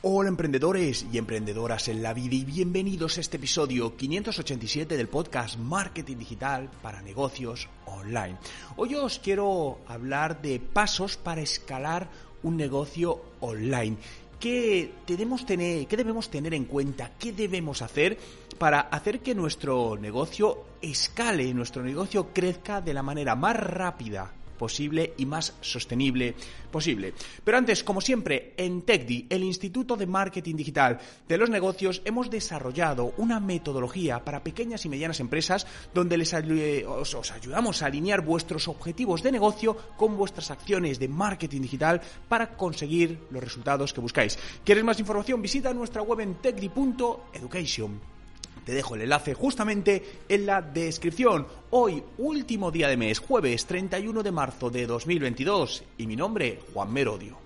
[0.00, 5.58] Hola emprendedores y emprendedoras en la vida y bienvenidos a este episodio 587 del podcast
[5.58, 8.36] Marketing Digital para Negocios Online.
[8.76, 12.08] Hoy os quiero hablar de pasos para escalar
[12.44, 13.96] un negocio online.
[14.38, 17.10] ¿Qué debemos tener, qué debemos tener en cuenta?
[17.18, 18.16] ¿Qué debemos hacer
[18.56, 25.14] para hacer que nuestro negocio escale, nuestro negocio crezca de la manera más rápida posible
[25.16, 26.34] y más sostenible
[26.70, 27.14] posible.
[27.44, 32.28] Pero antes, como siempre, en TechDi, el Instituto de Marketing Digital de los Negocios, hemos
[32.28, 38.22] desarrollado una metodología para pequeñas y medianas empresas donde les os, os ayudamos a alinear
[38.22, 44.00] vuestros objetivos de negocio con vuestras acciones de marketing digital para conseguir los resultados que
[44.00, 44.38] buscáis.
[44.64, 45.40] ¿Quieres más información?
[45.40, 48.17] Visita nuestra web en techdi.education.
[48.68, 51.46] Te dejo el enlace justamente en la descripción.
[51.70, 56.92] Hoy, último día de mes, jueves 31 de marzo de 2022, y mi nombre, Juan
[56.92, 57.38] Merodio.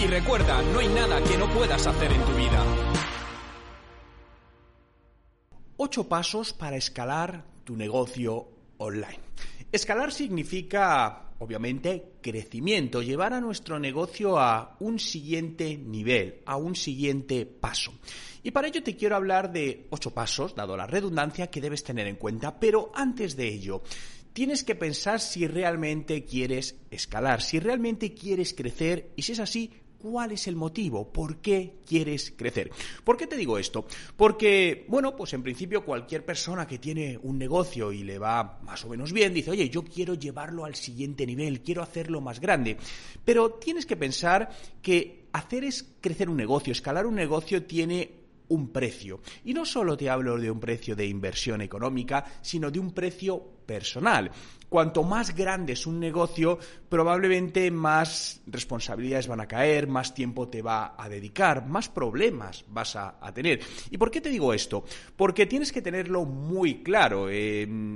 [0.00, 2.64] Y recuerda, no hay nada que no puedas hacer en tu vida.
[5.76, 9.20] Ocho pasos para escalar tu negocio online.
[9.72, 17.46] Escalar significa, obviamente, crecimiento, llevar a nuestro negocio a un siguiente nivel, a un siguiente
[17.46, 17.92] paso.
[18.42, 22.06] Y para ello te quiero hablar de ocho pasos, dado la redundancia, que debes tener
[22.06, 23.82] en cuenta, pero antes de ello,
[24.32, 29.72] tienes que pensar si realmente quieres escalar, si realmente quieres crecer y si es así,
[29.98, 31.10] ¿Cuál es el motivo?
[31.10, 32.70] ¿Por qué quieres crecer?
[33.02, 33.86] ¿Por qué te digo esto?
[34.16, 38.84] Porque, bueno, pues en principio cualquier persona que tiene un negocio y le va más
[38.84, 42.76] o menos bien, dice, oye, yo quiero llevarlo al siguiente nivel, quiero hacerlo más grande.
[43.24, 44.50] Pero tienes que pensar
[44.82, 49.20] que hacer es crecer un negocio, escalar un negocio tiene un precio.
[49.44, 53.55] Y no solo te hablo de un precio de inversión económica, sino de un precio
[53.66, 54.30] personal.
[54.68, 60.60] Cuanto más grande es un negocio, probablemente más responsabilidades van a caer, más tiempo te
[60.60, 63.60] va a dedicar, más problemas vas a, tener.
[63.90, 64.84] ¿Y por qué te digo esto?
[65.14, 67.26] Porque tienes que tenerlo muy claro.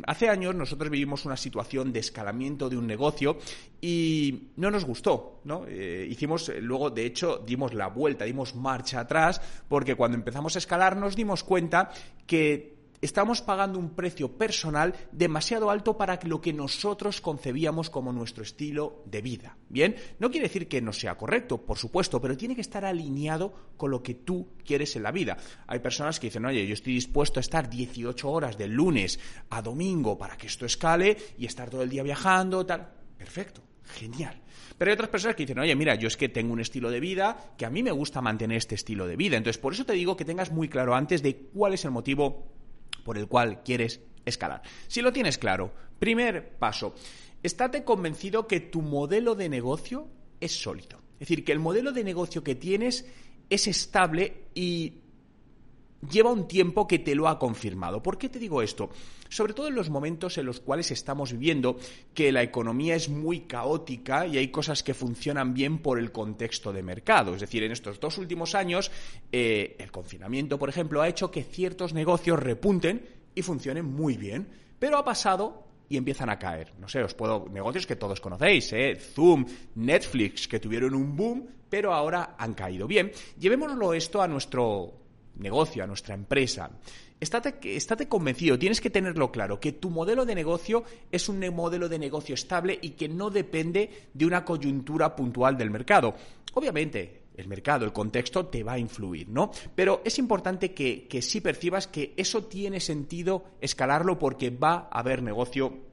[0.06, 3.38] hace años nosotros vivimos una situación de escalamiento de un negocio
[3.80, 5.64] y no nos gustó, ¿no?
[5.66, 10.58] Eh, hicimos, luego, de hecho, dimos la vuelta, dimos marcha atrás, porque cuando empezamos a
[10.58, 11.90] escalar nos dimos cuenta
[12.26, 18.42] que estamos pagando un precio personal demasiado alto para lo que nosotros concebíamos como nuestro
[18.42, 19.56] estilo de vida.
[19.68, 23.52] Bien, no quiere decir que no sea correcto, por supuesto, pero tiene que estar alineado
[23.76, 25.36] con lo que tú quieres en la vida.
[25.66, 29.18] Hay personas que dicen, oye, yo estoy dispuesto a estar 18 horas de lunes
[29.50, 32.88] a domingo para que esto escale y estar todo el día viajando, tal.
[33.16, 34.40] Perfecto, genial.
[34.76, 37.00] Pero hay otras personas que dicen, oye, mira, yo es que tengo un estilo de
[37.00, 39.36] vida que a mí me gusta mantener este estilo de vida.
[39.36, 42.59] Entonces, por eso te digo que tengas muy claro antes de cuál es el motivo
[43.00, 44.62] por el cual quieres escalar.
[44.88, 46.94] Si lo tienes claro, primer paso,
[47.42, 50.08] estate convencido que tu modelo de negocio
[50.40, 50.98] es sólido.
[51.14, 53.06] Es decir, que el modelo de negocio que tienes
[53.50, 55.00] es estable y
[56.08, 58.02] lleva un tiempo que te lo ha confirmado.
[58.02, 58.90] ¿Por qué te digo esto?
[59.28, 61.76] Sobre todo en los momentos en los cuales estamos viviendo
[62.14, 66.72] que la economía es muy caótica y hay cosas que funcionan bien por el contexto
[66.72, 67.34] de mercado.
[67.34, 68.90] Es decir, en estos dos últimos años,
[69.30, 74.48] eh, el confinamiento, por ejemplo, ha hecho que ciertos negocios repunten y funcionen muy bien,
[74.78, 76.72] pero ha pasado y empiezan a caer.
[76.78, 77.46] No sé, os puedo.
[77.50, 78.96] Negocios que todos conocéis, ¿eh?
[78.96, 79.44] Zoom,
[79.74, 82.86] Netflix, que tuvieron un boom, pero ahora han caído.
[82.86, 84.99] Bien, llevémoslo esto a nuestro
[85.40, 86.70] negocio, a nuestra empresa.
[87.20, 91.98] Estate, convencido, tienes que tenerlo claro, que tu modelo de negocio es un modelo de
[91.98, 96.14] negocio estable y que no depende de una coyuntura puntual del mercado.
[96.54, 99.50] Obviamente, el mercado, el contexto te va a influir, ¿no?
[99.74, 105.00] Pero es importante que, que sí percibas que eso tiene sentido escalarlo porque va a
[105.00, 105.89] haber negocio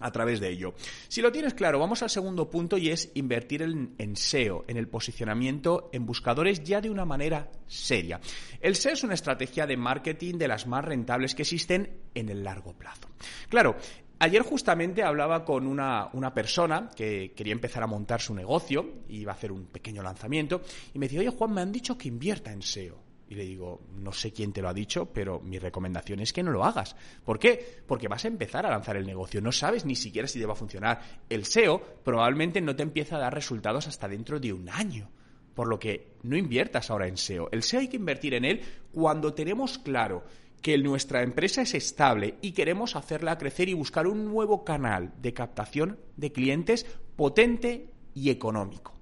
[0.00, 0.74] a través de ello.
[1.08, 4.88] Si lo tienes claro, vamos al segundo punto y es invertir en, SEO, en el
[4.88, 8.20] posicionamiento en buscadores ya de una manera seria.
[8.60, 12.42] El SEO es una estrategia de marketing de las más rentables que existen en el
[12.42, 13.08] largo plazo.
[13.48, 13.76] Claro,
[14.22, 19.32] Ayer justamente hablaba con una, una, persona que quería empezar a montar su negocio, iba
[19.32, 20.60] a hacer un pequeño lanzamiento,
[20.92, 23.09] y me decía, oye Juan, me han dicho que invierta en SEO.
[23.30, 26.42] Y le digo, no sé quién te lo ha dicho, pero mi recomendación es que
[26.42, 26.96] no lo hagas.
[27.24, 27.80] ¿Por qué?
[27.86, 29.40] Porque vas a empezar a lanzar el negocio.
[29.40, 31.00] No sabes ni siquiera si te va a funcionar.
[31.28, 35.12] El SEO probablemente no te empieza a dar resultados hasta dentro de un año.
[35.54, 37.48] Por lo que no inviertas ahora en SEO.
[37.52, 40.24] El SEO hay que invertir en él cuando tenemos claro
[40.60, 45.32] que nuestra empresa es estable y queremos hacerla crecer y buscar un nuevo canal de
[45.32, 46.84] captación de clientes
[47.14, 48.99] potente y económico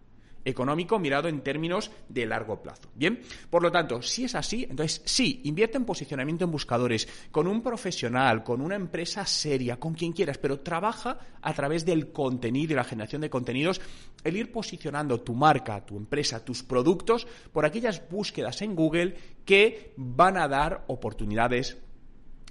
[0.48, 2.90] económico mirado en términos de largo plazo.
[2.94, 7.46] Bien, por lo tanto, si es así, entonces sí, invierte en posicionamiento en buscadores con
[7.46, 12.72] un profesional, con una empresa seria, con quien quieras, pero trabaja a través del contenido
[12.72, 13.80] y la generación de contenidos,
[14.24, 19.92] el ir posicionando tu marca, tu empresa, tus productos por aquellas búsquedas en Google que
[19.96, 21.78] van a dar oportunidades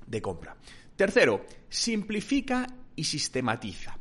[0.06, 0.56] de compra.
[0.96, 3.98] Tercero, simplifica y sistematiza.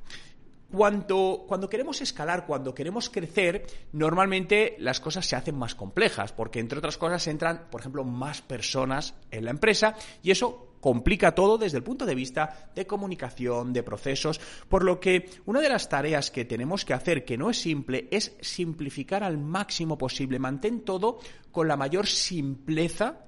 [0.70, 6.78] Cuando, queremos escalar, cuando queremos crecer, normalmente las cosas se hacen más complejas, porque entre
[6.78, 11.78] otras cosas entran, por ejemplo, más personas en la empresa y eso complica todo desde
[11.78, 16.30] el punto de vista de comunicación, de procesos, por lo que una de las tareas
[16.30, 21.18] que tenemos que hacer, que no es simple, es simplificar al máximo posible, mantén todo
[21.50, 23.26] con la mayor simpleza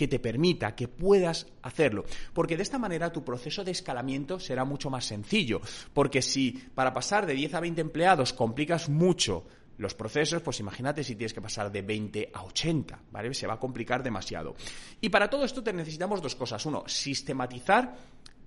[0.00, 2.06] que te permita, que puedas hacerlo.
[2.32, 5.60] Porque de esta manera tu proceso de escalamiento será mucho más sencillo.
[5.92, 9.44] Porque si para pasar de 10 a 20 empleados complicas mucho
[9.76, 13.34] los procesos, pues imagínate si tienes que pasar de 20 a 80, ¿vale?
[13.34, 14.54] Se va a complicar demasiado.
[15.02, 16.64] Y para todo esto te necesitamos dos cosas.
[16.64, 17.94] Uno, sistematizar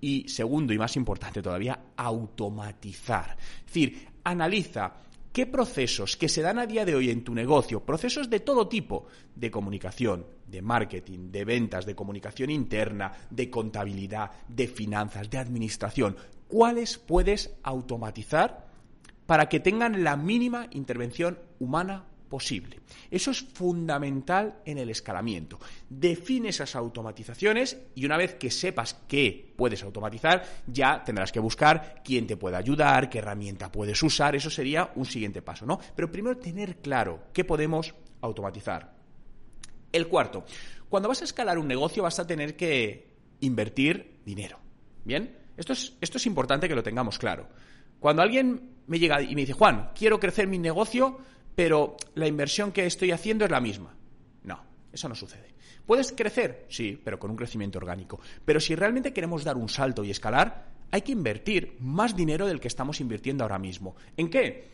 [0.00, 3.36] y segundo y más importante todavía, automatizar.
[3.38, 4.92] Es decir, analiza
[5.34, 8.68] qué procesos que se dan a día de hoy en tu negocio, procesos de todo
[8.68, 15.38] tipo, de comunicación, de marketing, de ventas, de comunicación interna, de contabilidad, de finanzas, de
[15.38, 16.16] administración,
[16.46, 18.68] cuáles puedes automatizar
[19.26, 22.04] para que tengan la mínima intervención humana
[22.34, 22.80] posible.
[23.12, 25.60] Eso es fundamental en el escalamiento.
[25.88, 32.02] Define esas automatizaciones y una vez que sepas qué puedes automatizar, ya tendrás que buscar
[32.04, 34.34] quién te puede ayudar, qué herramienta puedes usar.
[34.34, 35.78] Eso sería un siguiente paso, ¿no?
[35.94, 38.96] Pero primero tener claro qué podemos automatizar.
[39.92, 40.44] El cuarto,
[40.88, 44.58] cuando vas a escalar un negocio vas a tener que invertir dinero.
[45.04, 45.38] ¿Bien?
[45.56, 47.48] Esto es, esto es importante que lo tengamos claro.
[48.00, 51.20] Cuando alguien me llega y me dice, Juan, quiero crecer mi negocio,
[51.54, 53.94] pero la inversión que estoy haciendo es la misma.
[54.42, 54.60] No,
[54.92, 55.54] eso no sucede.
[55.86, 56.66] ¿Puedes crecer?
[56.68, 58.20] Sí, pero con un crecimiento orgánico.
[58.44, 62.60] Pero si realmente queremos dar un salto y escalar, hay que invertir más dinero del
[62.60, 63.96] que estamos invirtiendo ahora mismo.
[64.16, 64.68] ¿En qué?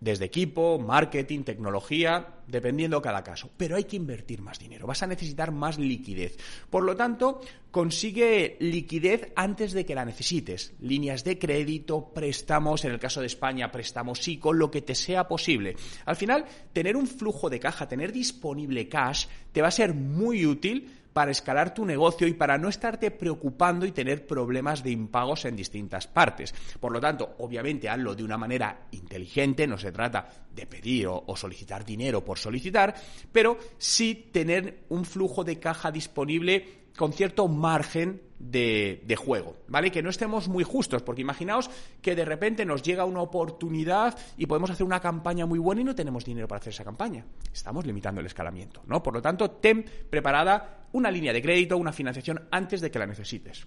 [0.00, 3.50] Desde equipo, marketing, tecnología, dependiendo cada caso.
[3.56, 6.36] Pero hay que invertir más dinero, vas a necesitar más liquidez.
[6.70, 10.72] Por lo tanto, consigue liquidez antes de que la necesites.
[10.80, 14.94] Líneas de crédito, préstamos, en el caso de España, préstamos sí, con lo que te
[14.94, 15.76] sea posible.
[16.06, 20.46] Al final, tener un flujo de caja, tener disponible cash, te va a ser muy
[20.46, 25.44] útil para escalar tu negocio y para no estarte preocupando y tener problemas de impagos
[25.44, 26.54] en distintas partes.
[26.78, 31.36] Por lo tanto, obviamente hazlo de una manera inteligente, no se trata de pedir o,
[31.36, 32.94] solicitar dinero por solicitar,
[33.32, 39.90] pero sí tener un flujo de caja disponible con cierto margen de, juego, ¿vale?
[39.90, 41.70] Que no estemos muy justos, porque imaginaos
[42.00, 45.84] que de repente nos llega una oportunidad y podemos hacer una campaña muy buena y
[45.84, 47.24] no tenemos dinero para hacer esa campaña.
[47.52, 49.02] Estamos limitando el escalamiento, ¿no?
[49.02, 53.06] Por lo tanto, ten preparada una línea de crédito, una financiación antes de que la
[53.06, 53.66] necesites.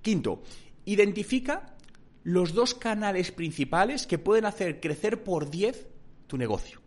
[0.00, 0.42] Quinto,
[0.84, 1.74] identifica
[2.22, 5.88] los dos canales principales que pueden hacer crecer por 10
[6.28, 6.80] tu negocio.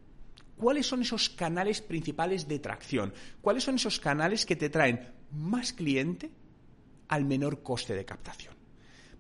[0.58, 3.14] ¿Cuáles son esos canales principales de tracción?
[3.42, 6.32] ¿Cuáles son esos canales que te traen más cliente
[7.10, 8.60] al menor coste de captación?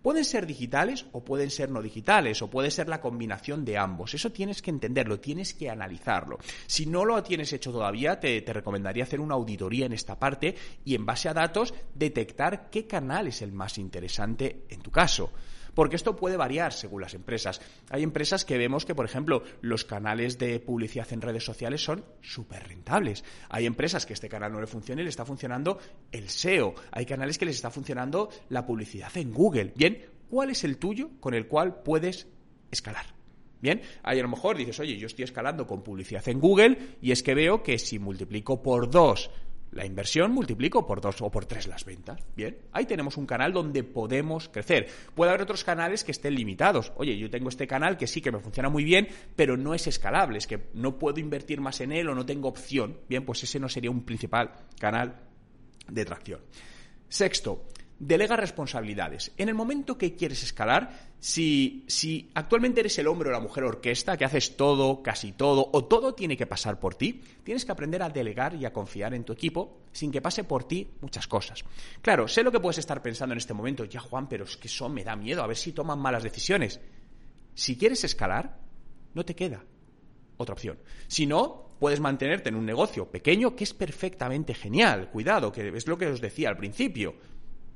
[0.01, 4.13] Pueden ser digitales o pueden ser no digitales o puede ser la combinación de ambos.
[4.13, 6.39] Eso tienes que entenderlo, tienes que analizarlo.
[6.67, 10.55] Si no lo tienes hecho todavía, te, te, recomendaría hacer una auditoría en esta parte
[10.85, 15.33] y en base a datos detectar qué canal es el más interesante en tu caso.
[15.79, 17.61] Porque esto puede variar según las empresas.
[17.89, 22.03] Hay empresas que vemos que, por ejemplo, los canales de publicidad en redes sociales son
[22.19, 23.23] súper rentables.
[23.47, 25.79] Hay empresas que este canal no le funciona y le está funcionando
[26.11, 26.75] el SEO.
[26.91, 29.71] Hay canales que les está funcionando la publicidad en Google.
[29.73, 32.27] Bien, ¿cuál es el tuyo con el cual puedes
[32.69, 33.05] escalar?
[33.61, 37.13] Bien, ahí a lo mejor dices, oye, yo estoy escalando con publicidad en Google y
[37.13, 39.31] es que veo que si multiplico por dos
[39.71, 42.19] la inversión multiplico por dos o por tres las ventas.
[42.35, 44.87] Bien, ahí tenemos un canal donde podemos crecer.
[45.15, 46.91] Puede haber otros canales que estén limitados.
[46.95, 49.87] Oye, yo tengo este canal que sí que me funciona muy bien, pero no es
[49.87, 52.97] escalable, es que no puedo invertir más en él o no tengo opción.
[53.07, 55.19] Bien, pues ese no sería un principal canal
[55.87, 56.41] de tracción.
[57.07, 57.65] Sexto,
[57.99, 59.31] delega responsabilidades.
[59.37, 63.65] En el momento que quieres escalar, si, si, actualmente eres el hombre o la mujer
[63.65, 67.71] orquesta, que haces todo, casi todo, o todo tiene que pasar por ti, tienes que
[67.73, 71.27] aprender a delegar y a confiar en tu equipo sin que pase por ti muchas
[71.27, 71.65] cosas.
[72.01, 74.67] Claro, sé lo que puedes estar pensando en este momento, ya Juan, pero es que
[74.67, 76.79] eso me da miedo, a ver si toman malas decisiones.
[77.53, 78.57] Si quieres escalar,
[79.13, 79.65] no te queda
[80.37, 80.79] otra opción.
[81.07, 85.09] Si no, puedes mantenerte en un negocio pequeño que es perfectamente genial.
[85.11, 87.15] Cuidado, que es lo que os decía al principio.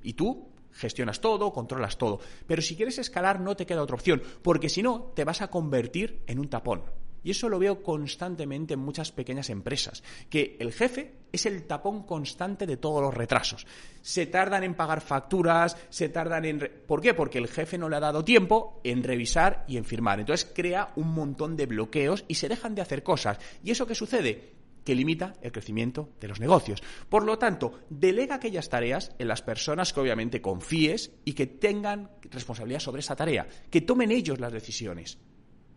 [0.03, 2.19] Y tú gestionas todo, controlas todo.
[2.48, 5.50] Pero si quieres escalar no te queda otra opción, porque si no te vas a
[5.50, 6.83] convertir en un tapón.
[7.24, 12.03] Y eso lo veo constantemente en muchas pequeñas empresas, que el jefe es el tapón
[12.03, 13.65] constante de todos los retrasos.
[14.01, 16.72] Se tardan en pagar facturas, se tardan en...
[16.86, 17.13] ¿Por qué?
[17.13, 20.19] Porque el jefe no le ha dado tiempo en revisar y en firmar.
[20.19, 23.39] Entonces crea un montón de bloqueos y se dejan de hacer cosas.
[23.63, 24.62] ¿Y eso qué sucede?
[24.83, 26.83] Que limita el crecimiento de los negocios.
[27.09, 32.11] Por lo tanto, delega aquellas tareas en las personas que obviamente confíes y que tengan
[32.23, 35.17] responsabilidad sobre esa tarea, que tomen ellos las decisiones.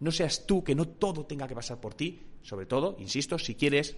[0.00, 3.54] No seas tú, que no todo tenga que pasar por ti, sobre todo, insisto, si
[3.54, 3.96] quieres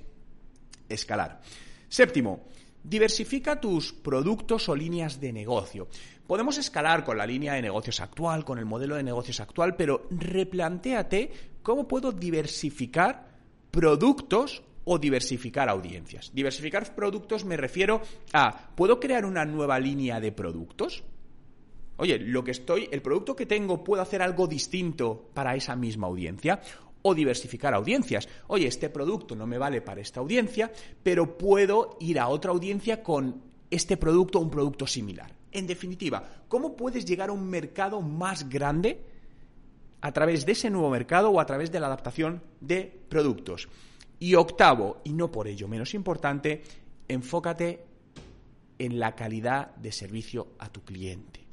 [0.89, 1.41] escalar.
[1.89, 2.47] Séptimo,
[2.83, 5.89] diversifica tus productos o líneas de negocio.
[6.27, 10.07] Podemos escalar con la línea de negocios actual, con el modelo de negocios actual, pero
[10.11, 13.29] replantéate cómo puedo diversificar
[13.71, 16.33] productos o diversificar audiencias.
[16.33, 18.01] Diversificar productos me refiero
[18.33, 21.05] a, ¿puedo crear una nueva línea de productos?
[21.99, 26.07] Oye, lo que estoy, el producto que tengo, ¿puedo hacer algo distinto para esa misma
[26.07, 26.63] audiencia?
[27.03, 28.31] O diversificar audiencias.
[28.47, 33.03] Oye, este producto no me vale para esta audiencia, pero puedo ir a otra audiencia
[33.03, 35.35] con este producto o un producto similar.
[35.53, 39.03] En definitiva, ¿cómo puedes llegar a un mercado más grande
[40.01, 43.69] a través de ese nuevo mercado o a través de la adaptación de productos?
[44.21, 46.63] Y octavo, y no por ello menos importante,
[47.07, 47.85] enfócate
[48.79, 51.47] en la calidad de servicio a tu cliente,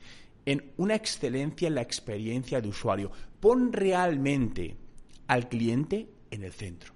[0.45, 3.11] en una excelencia en la experiencia de usuario.
[3.39, 4.75] Pon realmente
[5.27, 6.93] al cliente en el centro.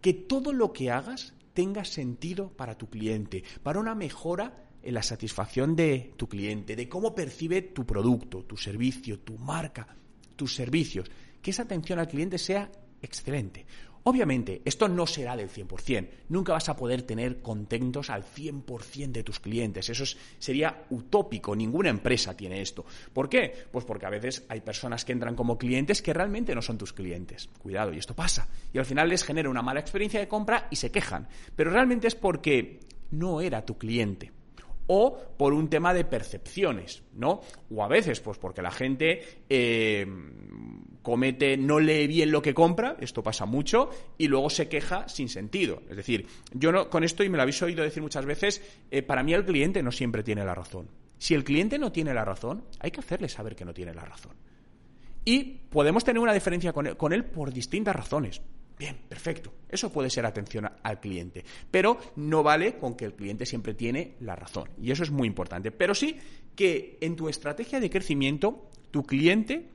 [0.00, 5.02] Que todo lo que hagas tenga sentido para tu cliente, para una mejora en la
[5.02, 9.86] satisfacción de tu cliente, de cómo percibe tu producto, tu servicio, tu marca,
[10.34, 11.08] tus servicios.
[11.40, 13.64] Que esa atención al cliente sea excelente.
[14.04, 16.08] Obviamente, esto no será del 100%.
[16.28, 19.88] Nunca vas a poder tener contentos al 100% de tus clientes.
[19.88, 20.04] Eso
[20.38, 21.54] sería utópico.
[21.54, 22.84] Ninguna empresa tiene esto.
[23.12, 23.52] ¿Por qué?
[23.70, 26.92] Pues porque a veces hay personas que entran como clientes que realmente no son tus
[26.92, 27.48] clientes.
[27.58, 28.48] Cuidado, y esto pasa.
[28.72, 31.28] Y al final les genera una mala experiencia de compra y se quejan.
[31.54, 32.80] Pero realmente es porque
[33.12, 34.32] no era tu cliente
[34.88, 37.40] o por un tema de percepciones, ¿no?
[37.70, 40.06] O a veces, pues porque la gente eh,
[41.02, 45.28] comete, no lee bien lo que compra, esto pasa mucho, y luego se queja sin
[45.28, 45.82] sentido.
[45.90, 49.02] Es decir, yo no, con esto, y me lo habéis oído decir muchas veces, eh,
[49.02, 50.88] para mí el cliente no siempre tiene la razón.
[51.18, 54.04] Si el cliente no tiene la razón, hay que hacerle saber que no tiene la
[54.04, 54.32] razón.
[55.24, 58.42] Y podemos tener una diferencia con él por distintas razones.
[58.78, 59.52] Bien, perfecto.
[59.68, 61.44] Eso puede ser atención al cliente.
[61.70, 64.68] Pero no vale con que el cliente siempre tiene la razón.
[64.80, 65.70] Y eso es muy importante.
[65.70, 66.18] Pero sí
[66.56, 69.68] que en tu estrategia de crecimiento, tu cliente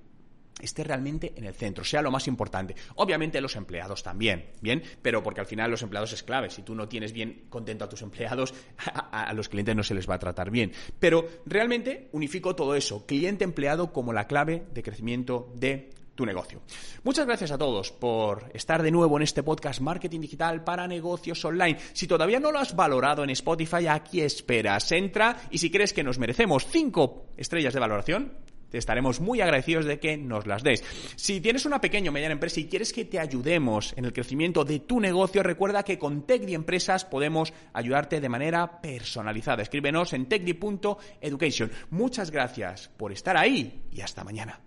[0.59, 2.75] esté realmente en el centro, sea lo más importante.
[2.95, 4.83] Obviamente los empleados también, ¿bien?
[5.01, 6.49] Pero porque al final los empleados es clave.
[6.49, 8.53] Si tú no tienes bien contento a tus empleados,
[8.93, 10.71] a, a los clientes no se les va a tratar bien.
[10.99, 16.61] Pero realmente unifico todo eso, cliente-empleado como la clave de crecimiento de tu negocio.
[17.03, 21.45] Muchas gracias a todos por estar de nuevo en este podcast Marketing Digital para Negocios
[21.45, 21.77] Online.
[21.93, 24.91] Si todavía no lo has valorado en Spotify, aquí esperas.
[24.91, 28.33] Entra y si crees que nos merecemos cinco estrellas de valoración,
[28.69, 30.83] te estaremos muy agradecidos de que nos las des.
[31.15, 34.63] Si tienes una pequeña o mediana empresa y quieres que te ayudemos en el crecimiento
[34.63, 39.63] de tu negocio, recuerda que con Tecdi Empresas podemos ayudarte de manera personalizada.
[39.63, 41.71] Escríbenos en tecdi.education.
[41.91, 44.66] Muchas gracias por estar ahí y hasta mañana.